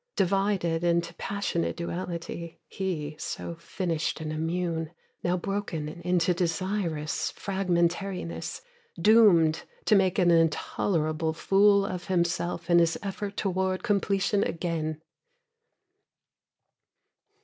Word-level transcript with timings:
Divided 0.15 0.83
into 0.83 1.13
passionate 1.13 1.75
duality, 1.77 2.59
He, 2.65 3.15
so 3.19 3.53
finished 3.57 4.19
and 4.19 4.31
immune, 4.33 4.89
now 5.23 5.37
broken 5.37 5.87
into 5.89 6.33
desirous 6.33 7.29
fragmentariness, 7.29 8.63
Doomed 8.99 9.63
to 9.85 9.93
make 9.93 10.17
an 10.17 10.31
intolerable 10.31 11.33
fool 11.33 11.85
of 11.85 12.07
himself 12.07 12.67
In 12.67 12.79
his 12.79 12.97
effort 13.03 13.37
toward 13.37 13.83
completion 13.83 14.43
again. 14.43 15.03